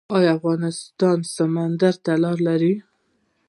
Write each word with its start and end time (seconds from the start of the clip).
آیا 0.17 0.31
افغانستان 0.37 1.17
سمندر 1.35 1.93
ته 2.03 2.11
لاره 2.21 2.41
لري؟ 2.47 2.73